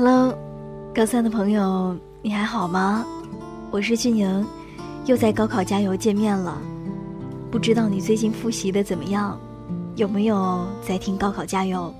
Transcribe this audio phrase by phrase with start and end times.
[0.00, 0.32] Hello，
[0.94, 3.04] 高三的朋友，你还好吗？
[3.72, 4.46] 我是俊莹，
[5.06, 6.56] 又在高考加油见面了。
[7.50, 9.36] 不知道你最近复习的怎么样？
[9.96, 11.92] 有没有在听高考加油？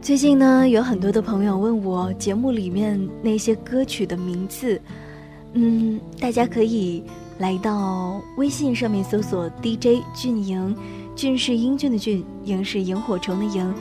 [0.00, 4.80] 最近呢，有很多的朋友问我节目里面那些歌曲的名字。
[5.54, 7.02] 嗯，大家可以
[7.38, 10.76] 来到微信上面搜索 DJ 俊莹，
[11.16, 13.74] 俊是英俊的俊，莹是萤火虫的萤。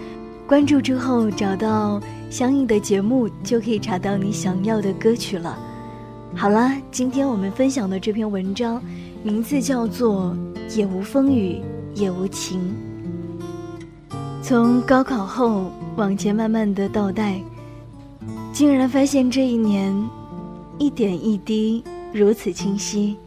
[0.48, 2.02] 关注之后找到。
[2.31, 5.59] 相应的节目就可以查到你想要的歌曲了。
[6.34, 8.81] 好了，今天我们分享的这篇文章，
[9.22, 10.34] 名字叫做
[10.77, 11.62] 《也无风雨
[11.94, 12.73] 也无晴》。
[14.41, 17.38] 从高考后往前慢慢的倒带，
[18.53, 19.94] 竟然发现这一年，
[20.77, 23.17] 一点一滴如此清晰。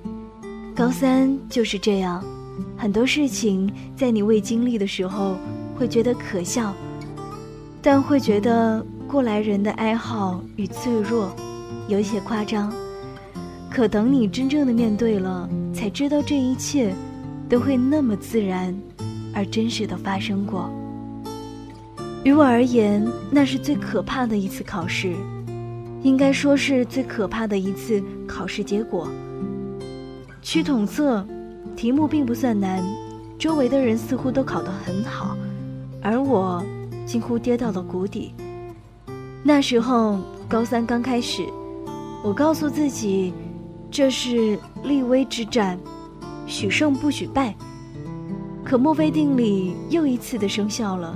[0.74, 2.24] 高三就是这样，
[2.74, 5.36] 很多事情在你未经历的时候
[5.76, 6.72] 会觉得可笑，
[7.82, 8.82] 但会觉得。
[9.14, 11.32] 过来人的哀嚎与脆弱，
[11.86, 12.74] 有些夸张。
[13.70, 16.92] 可等你真正的面对了，才知道这一切，
[17.48, 18.76] 都会那么自然，
[19.32, 20.68] 而真实的发生过。
[22.24, 25.14] 于我而言，那是最可怕的一次考试，
[26.02, 29.06] 应该说是最可怕的一次考试结果。
[30.42, 31.24] 区统测，
[31.76, 32.82] 题目并不算难，
[33.38, 35.36] 周围的人似乎都考得很好，
[36.02, 36.60] 而我，
[37.06, 38.34] 几乎跌到了谷底。
[39.46, 41.44] 那时候高三刚开始，
[42.24, 43.30] 我告诉自己，
[43.90, 45.78] 这是立威之战，
[46.46, 47.54] 许胜不许败。
[48.64, 51.14] 可墨菲定理又一次的生效了。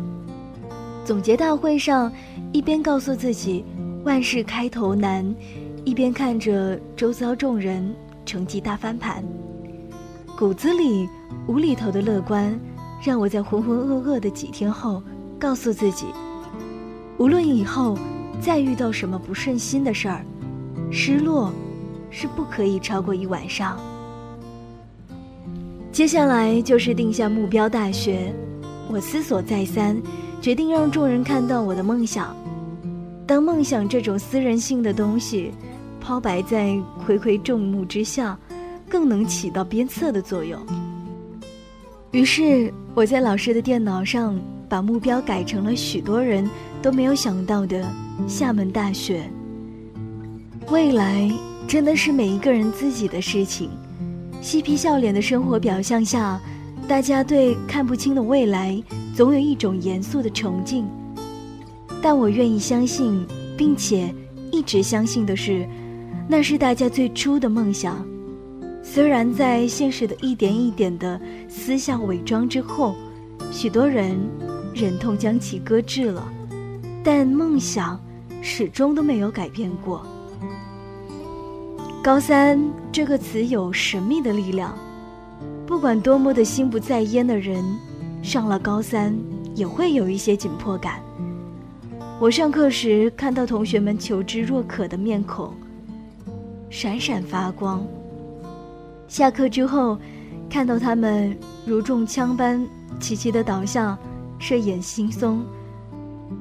[1.07, 2.13] 总结大会上，
[2.53, 3.65] 一边告诉自己
[4.05, 5.35] 万事开头难，
[5.87, 9.25] 一边看着周遭众人成绩大翻盘，
[10.37, 11.09] 骨子里
[11.47, 12.61] 无厘头的乐观，
[13.03, 15.03] 让我在浑浑噩噩的几天后，
[15.39, 16.05] 告诉自己，
[17.17, 17.97] 无论以后。
[18.41, 20.25] 再遇到什么不顺心的事儿，
[20.91, 21.53] 失落
[22.11, 23.79] 是不可以超过一晚上。
[25.91, 28.33] 接下来就是定下目标大学，
[28.89, 30.01] 我思索再三，
[30.41, 32.35] 决定让众人看到我的梦想。
[33.27, 35.53] 当梦想这种私人性的东西
[36.01, 36.69] 抛白在
[37.07, 38.39] 睽睽众目之下，
[38.89, 40.59] 更能起到鞭策的作用。
[42.13, 46.49] 于是我在老师的电脑上把目标改成了许多人
[46.81, 47.87] 都没有想到的。
[48.27, 49.31] 厦门大学。
[50.71, 51.31] 未来
[51.67, 53.71] 真的是每一个人自己的事情。
[54.41, 56.41] 嬉皮笑脸的生活表象下，
[56.87, 58.83] 大家对看不清的未来
[59.15, 60.87] 总有一种严肃的崇敬。
[62.01, 63.27] 但我愿意相信，
[63.57, 64.15] 并且
[64.53, 65.67] 一直相信的是，
[66.29, 68.07] 那是大家最初的梦想。
[68.83, 72.95] 虽然在现实的一点一点的撕下伪装之后，
[73.51, 74.17] 许多人
[74.75, 76.27] 忍痛将其搁置了，
[77.03, 78.01] 但梦想。
[78.41, 80.05] 始终都没有改变过。
[82.03, 82.59] 高三
[82.91, 84.77] 这个词有神秘的力量，
[85.67, 87.63] 不管多么的心不在焉的人，
[88.23, 89.15] 上了高三
[89.55, 91.03] 也会有一些紧迫感。
[92.21, 95.53] 我上课时看到同学们求知若渴的面孔，
[96.71, 97.81] 闪闪发光；
[99.07, 99.99] 下课之后，
[100.49, 102.67] 看到他们如中枪般
[102.99, 103.99] 齐齐的倒下，
[104.39, 105.39] 睡眼惺忪。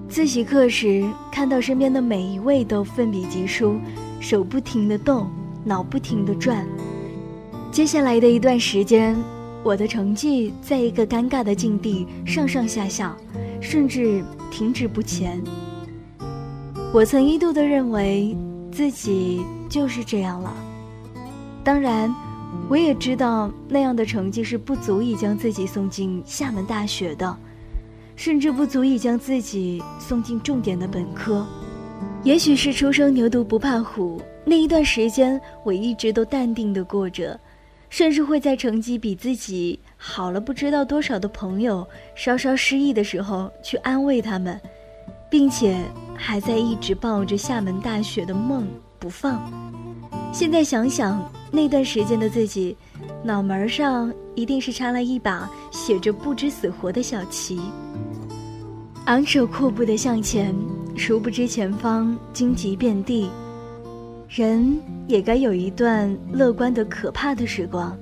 [0.10, 3.78] 自习课时，看到身边的每一位都奋笔疾书，
[4.20, 5.30] 手不停地动，
[5.66, 6.66] 脑不停地转。
[7.72, 9.16] 接下来的一段时间，
[9.64, 13.16] 我的成绩在一个尴尬的境地，上上下下，
[13.60, 15.42] 甚至停止不前。
[16.94, 18.36] 我曾一度的认为
[18.72, 20.54] 自己就是这样了。
[21.66, 22.14] 当然，
[22.70, 27.38] 我也知道那样的成绩是不足以将自己送进厦门大学的。
[28.18, 31.46] 甚至不足以将自己送进重点的本科，
[32.24, 34.20] 也许是初生牛犊不怕虎。
[34.44, 37.40] 那一段时间，我一直都淡定的过着，
[37.90, 44.60] 甚至会在成绩比自己好了不知道多少的朋友稍稍失意的时候去安慰他们，
[45.30, 45.78] 并且
[46.16, 48.68] 还在一直抱着厦门大学的梦
[48.98, 49.40] 不放。
[50.32, 52.78] 现在想想，那段时间的自己，
[53.24, 57.60] 脑门上一定是插了一把写着不知死活的小旗。
[59.06, 60.54] 昂首阔步的向前，
[60.96, 63.30] 殊不知前方荆棘遍地。
[64.30, 64.78] 人
[65.08, 67.98] 也该有一段乐观的可怕的时光，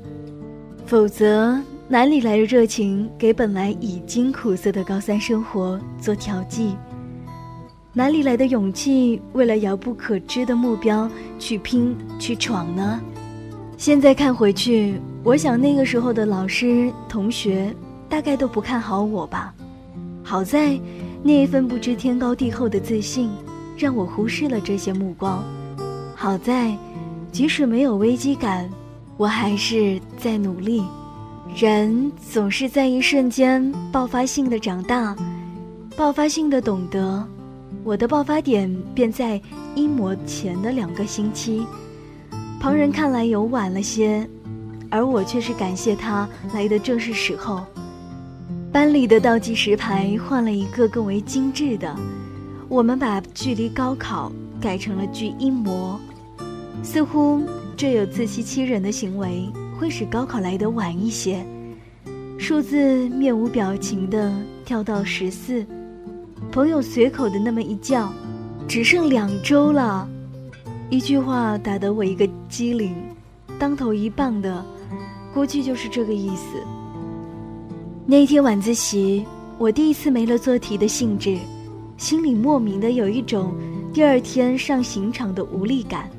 [0.86, 6.76] 否则哪里来的热情给本来已经苦涩的高三生活做调剂？
[7.98, 11.10] 哪里来的勇气为了遥不可知的目标
[11.40, 13.00] 去拼去闯呢？
[13.78, 17.74] 现在看回去，我想那个时候的老师同学
[18.10, 19.54] 大概都不看好我吧。
[20.24, 20.78] 好在，
[21.24, 23.30] 那一份不知天高地厚的自信，
[23.78, 25.42] 让我忽视了这些目光。
[26.16, 26.78] 好在，
[27.32, 28.70] 即使没有危机感，
[29.16, 30.84] 我还是在努力。
[31.56, 35.16] 人总是在一瞬间爆发性的长大，
[35.96, 37.26] 爆发性的懂得。
[37.84, 39.42] 我的爆发点便在
[39.76, 41.66] 阴魔前的两个星期，
[42.60, 44.28] 旁人看来有晚了些，
[44.90, 47.64] 而我却是感谢他来的正是时候。
[48.72, 51.96] 班里的倒计时牌换了一个更为精致的，
[52.68, 56.00] 我们把距离高考改成了距阴魔，
[56.84, 57.44] 似乎
[57.78, 59.50] 这有自欺欺人的行为。
[59.78, 61.46] 会使高考来得晚一些。
[62.38, 64.34] 数字面无表情地
[64.64, 65.66] 跳到十四，
[66.52, 68.12] 朋友随口的那么一叫，
[68.68, 70.08] 只剩两周了。
[70.90, 72.96] 一句话打得我一个机灵，
[73.60, 74.64] 当头一棒的，
[75.34, 76.58] 估计就是这个意思。
[78.06, 79.26] 那天晚自习，
[79.58, 81.38] 我第一次没了做题的兴致，
[81.98, 83.54] 心里莫名的有一种
[83.92, 86.10] 第二天上刑场的无力感，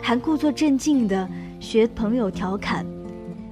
[0.00, 1.28] 还故作镇静的
[1.58, 2.86] 学朋友调侃。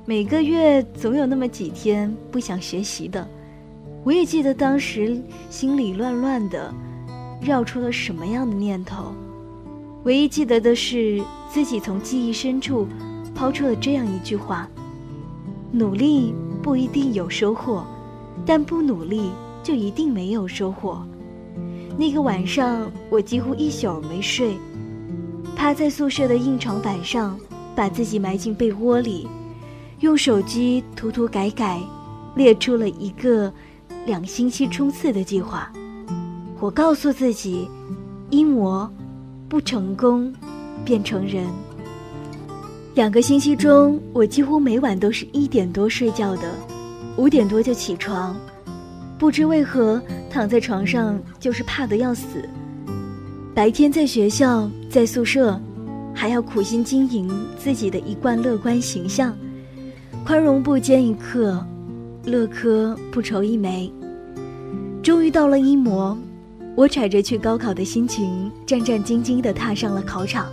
[0.05, 3.27] 每个月总有那么几天不想学习的，
[4.09, 5.21] 我也记得当时
[5.51, 6.73] 心里乱乱的，
[7.43, 9.13] 绕出了什么样的念头。
[10.05, 12.89] 唯一记得的是自己从记忆深处
[13.35, 14.67] 抛出了这样一句话：
[15.71, 17.85] 努力不一定有收获，
[18.47, 19.29] 但不努力
[19.63, 21.07] 就一定没有收获。
[21.99, 24.57] 那个晚上，我几乎一宿没睡，
[25.55, 27.39] 趴在宿舍的硬床板上，
[27.77, 29.29] 把自己埋进被窝里。
[30.01, 31.79] 用手机涂涂改改，
[32.37, 33.53] 列出了一个
[34.07, 35.73] 两星期冲刺的计划。
[36.61, 37.69] 我告诉自己，
[38.31, 38.91] 一模
[39.49, 40.33] 不成功
[40.85, 41.47] 便成仁。
[42.95, 46.51] 两个星期中，我几乎每晚都是一点多睡觉的，
[47.17, 48.37] 五点多就起床。
[49.19, 52.49] 不知为何，躺在床上就是怕得要死。
[53.55, 55.61] 白天在学校，在宿舍，
[56.15, 59.37] 还要苦心经营自己的一贯乐观形象。
[60.25, 61.65] 宽容不坚一刻，
[62.29, 63.93] 乐科不愁一枚。
[65.03, 66.17] 终于到了一模，
[66.77, 70.47] 我揣着去高考的心情，战战兢兢地踏上了考场。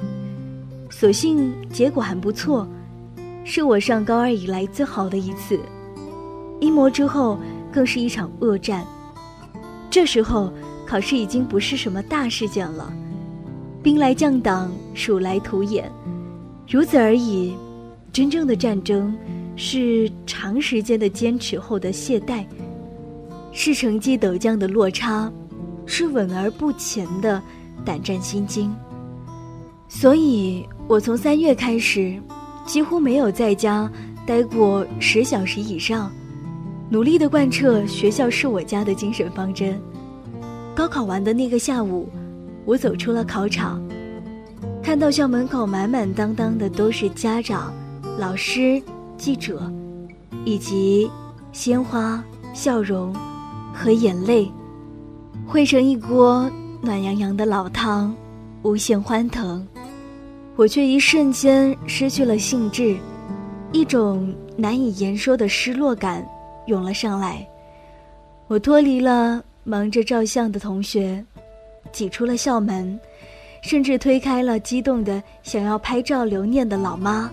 [0.90, 2.68] 所幸结果还不错，
[3.44, 5.60] 是我上高二以来最好的一次。
[6.62, 7.38] 一模之后，
[7.72, 8.86] 更是一场恶战。
[9.90, 10.52] 这时候
[10.88, 12.92] 考试已经不是什么大事件了，
[13.84, 15.92] 兵来将挡，鼠来土掩，
[16.68, 17.56] 如此而已。
[18.14, 19.14] 真正的战争。
[19.56, 22.46] 是长时间的坚持后的懈怠，
[23.52, 25.32] 是成绩陡降的落差，
[25.86, 27.42] 是稳而不前的
[27.86, 28.74] 胆战心惊。
[29.88, 32.20] 所以，我从三月开始，
[32.66, 33.90] 几乎没有在家
[34.26, 36.12] 待过十小时以上，
[36.90, 39.80] 努力的贯彻学校是我家的精神方针。
[40.76, 42.10] 高考完的那个下午，
[42.66, 43.82] 我走出了考场，
[44.84, 47.74] 看到校门口满满当当的都是家长、
[48.20, 48.82] 老师。
[49.18, 49.72] 记者，
[50.44, 51.10] 以及
[51.52, 52.24] 鲜花、
[52.54, 53.16] 笑容
[53.74, 54.52] 和眼泪，
[55.48, 56.50] 汇成一锅
[56.82, 58.16] 暖洋洋的老汤，
[58.62, 59.66] 无限欢腾。
[60.56, 62.98] 我却一瞬间失去了兴致，
[63.72, 66.26] 一种难以言说的失落感
[66.68, 67.46] 涌了上来。
[68.48, 71.24] 我脱离了忙着照相的同学，
[71.92, 73.00] 挤出了校门，
[73.62, 77.30] 甚至推开了激动的想要拍照留念的老妈。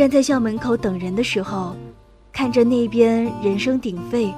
[0.00, 1.76] 站在校门口等人的时候，
[2.32, 4.32] 看着那边人声鼎沸，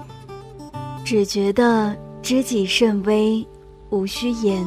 [1.05, 3.47] 只觉得知己甚微，
[3.91, 4.67] 无需言。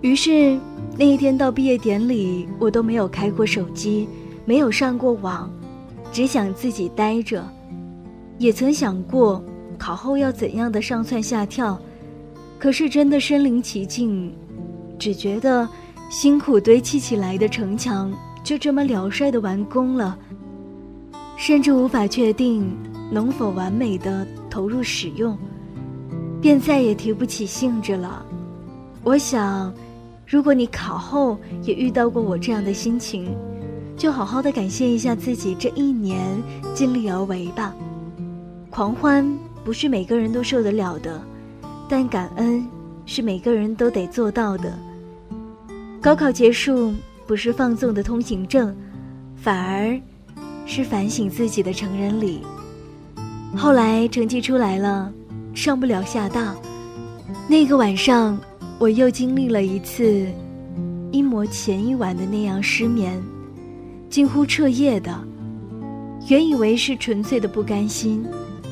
[0.00, 0.58] 于是
[0.98, 4.08] 那一天到毕业典礼，我都没有开过手机，
[4.44, 5.48] 没有上过网，
[6.10, 7.48] 只想自己待着。
[8.38, 9.40] 也曾想过
[9.78, 11.80] 考后要怎样的上蹿下跳，
[12.58, 14.34] 可是真的身临其境，
[14.98, 15.68] 只觉得
[16.10, 18.12] 辛苦堆砌起来的城墙。
[18.50, 20.18] 就这么了率的完工了，
[21.36, 22.68] 甚至无法确定
[23.08, 25.38] 能否完美的投入使用，
[26.42, 28.26] 便再也提不起兴致了。
[29.04, 29.72] 我想，
[30.26, 33.32] 如果你考后也遇到过我这样的心情，
[33.96, 36.20] 就好好的感谢一下自己这一年
[36.74, 37.72] 尽力而为吧。
[38.68, 39.24] 狂欢
[39.64, 41.22] 不是每个人都受得了的，
[41.88, 42.66] 但感恩
[43.06, 44.76] 是每个人都得做到的。
[46.02, 46.92] 高考结束。
[47.30, 48.74] 不是放纵的通行证，
[49.36, 49.96] 反而
[50.66, 52.40] 是反省自己的成人礼。
[53.56, 55.12] 后来成绩出来了，
[55.54, 56.52] 上不了厦大。
[57.48, 58.36] 那个晚上，
[58.80, 60.26] 我又经历了一次
[61.12, 63.16] 一模前一晚的那样失眠，
[64.08, 65.16] 近乎彻夜的。
[66.26, 68.26] 原以为是纯粹的不甘心，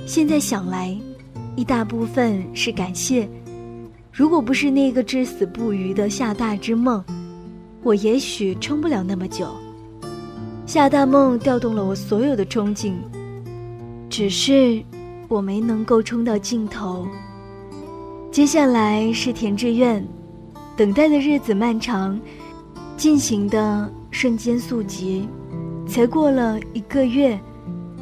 [0.05, 0.99] 现在想来，
[1.55, 3.29] 一大部分是感谢。
[4.13, 7.05] 如果不是那个至死不渝的厦大之梦，
[7.83, 9.49] 我也许撑不了那么久。
[10.67, 12.93] 夏大梦调动了我所有的憧憬，
[14.11, 14.83] 只是
[15.29, 17.07] 我没能够冲到尽头。
[18.31, 20.07] 接下来是填志愿，
[20.77, 22.21] 等待的日子漫长，
[22.97, 25.27] 进行的瞬间速疾，
[25.87, 27.39] 才过了一个月，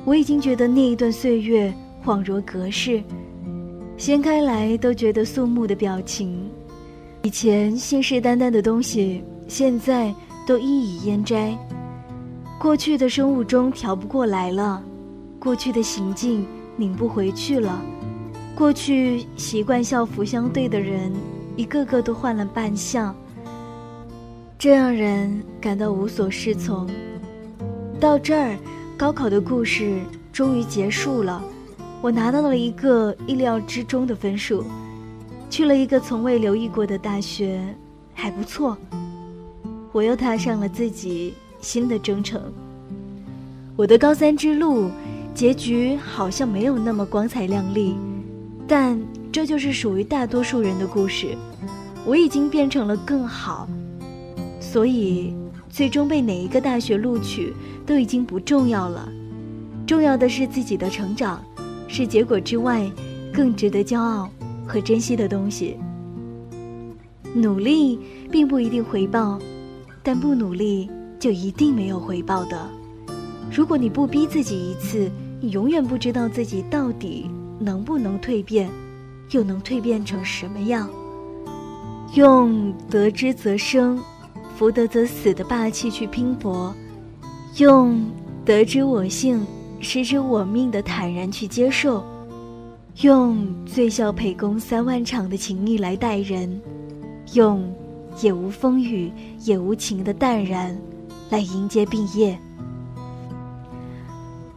[0.04, 1.73] 我已经觉得那一段岁月
[2.04, 3.02] 恍若隔世。
[3.97, 6.50] 掀开来都觉得肃穆的表情，
[7.23, 10.15] 以前信誓旦旦的东西，现在
[10.47, 11.57] 都一以烟斋。
[12.59, 14.83] 过去的生物钟调不过来了，
[15.38, 17.81] 过去的行径拧不回去了，
[18.55, 21.12] 过去习惯校服相对的人，
[21.55, 23.15] 一个个都换了扮相，
[24.59, 26.88] 这让人感到无所适从。
[28.00, 28.57] 到这儿，
[28.97, 30.00] 高考的故事
[30.33, 31.43] 终于结束了。
[32.03, 34.65] 我拿到了一个意料之中的分数，
[35.49, 37.62] 去了一个从未留意过的大学，
[38.12, 38.76] 还不错。
[39.97, 42.53] 我又踏上了自己新的征程。
[43.76, 44.91] 我的高三之路，
[45.35, 47.97] 结局好像没有那么光彩亮丽，
[48.69, 49.00] 但
[49.33, 51.29] 这就是属于大多数人的故事。
[52.05, 53.67] 我已经变成了更好，
[54.61, 55.35] 所以
[55.71, 57.55] 最终被哪一个大学录取
[57.87, 59.09] 都已经不重要了，
[59.87, 61.43] 重要的是自己的成长。
[61.88, 62.87] 是结果之外，
[63.33, 64.29] 更值得骄傲
[64.67, 65.79] 和珍惜的东西。
[67.33, 67.99] 努力
[68.31, 69.38] 并不一定回报，
[70.07, 72.57] 但不努力就一定没有回报的。
[73.51, 75.11] 如果你不逼自己一次，
[75.41, 78.71] 你永远不知道自己到底能不能蜕变，
[79.33, 80.89] 又能蜕变成什么样。
[82.15, 83.99] 用得之则生，
[84.57, 86.73] 福德则死的霸气去拼搏，
[87.57, 88.01] 用
[88.45, 89.45] 得之我幸。
[89.81, 92.05] 失之我命的坦然去接受，
[93.03, 96.61] 用醉笑沛公三万场的情谊来待人，
[97.35, 97.63] 用
[98.21, 99.11] 也无风雨
[99.45, 100.77] 也无晴的淡然
[101.31, 102.39] 来迎接毕业。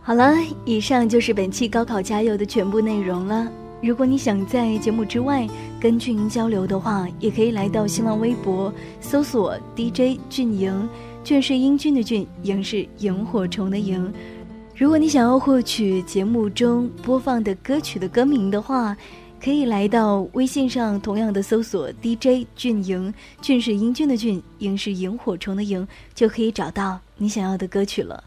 [0.01, 0.33] 好了，
[0.65, 3.47] 以上就是本期高考加油的全部内容了。
[3.81, 5.47] 如果你想在节目之外
[5.79, 10.89] 跟俊英交流的话，也可以来到新浪微博搜索 DJ 俊莹，
[11.23, 14.11] 俊是英俊的俊，莹是萤火虫的萤。
[14.75, 18.97] 如果你想要获取节目中播放的歌曲的歌名的话，
[19.41, 28.23] 可以来到微信上，同样的搜索 DJ 俊莹，俊是英俊的俊，萤是萤火虫的萤，就可以找到你想要的歌曲了。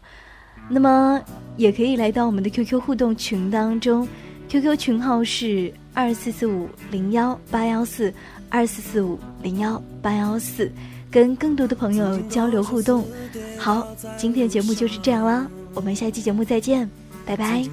[0.69, 1.21] 那么，
[1.57, 4.07] 也可以来到我们的 QQ 互动群当中
[4.49, 8.11] ，QQ 群号是二四四五零幺八幺四
[8.49, 10.71] 二四四五零幺八幺四，
[11.11, 13.05] 跟更多的朋友交流互动。
[13.57, 13.85] 好，
[14.17, 15.47] 今天的节目就是这样啦。
[15.75, 16.89] 我们下期节目再见，
[17.25, 17.63] 拜拜。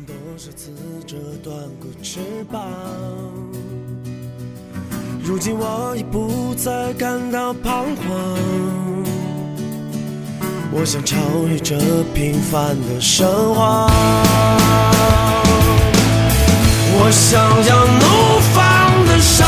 [5.22, 8.38] 如今我已不再感到彷徨，
[10.72, 11.16] 我想超
[11.48, 11.76] 越这
[12.14, 13.88] 平凡的生活，
[16.96, 19.46] 我想要怒放的生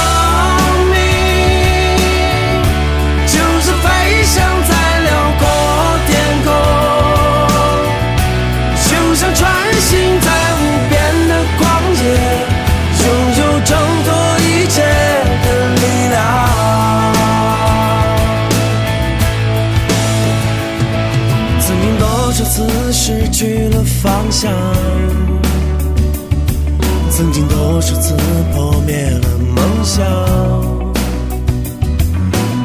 [24.43, 24.53] 想，
[27.13, 28.13] 曾经多少次
[28.53, 30.05] 破灭了梦想，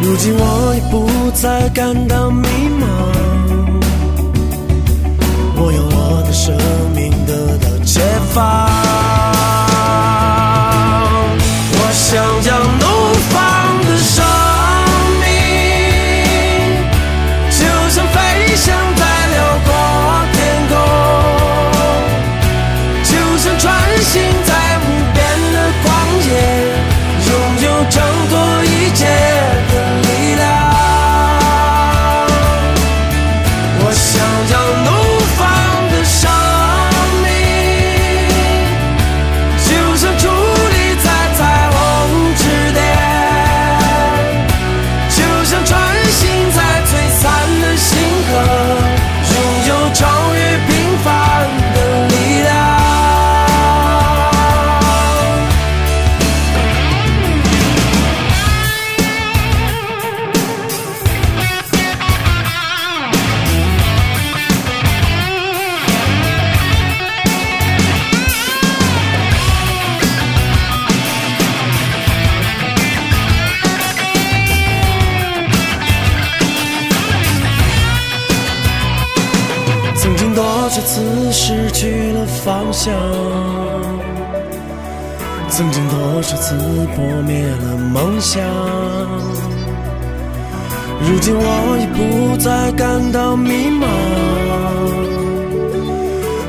[0.01, 1.07] 如今我已不
[1.39, 2.47] 再感到迷
[2.79, 2.83] 茫，
[5.55, 6.55] 我用我的生
[6.95, 8.01] 命得到解
[8.33, 8.67] 放，
[80.77, 82.93] 少次失去了方向，
[85.49, 86.55] 曾经多少次
[86.95, 88.39] 破灭了梦想。
[91.01, 93.87] 如今我已不再感到迷茫，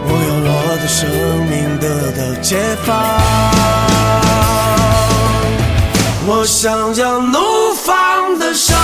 [0.05, 1.09] 我要我的生
[1.49, 2.87] 命得到解放。
[6.27, 7.39] 我想要怒
[7.83, 8.77] 放的伤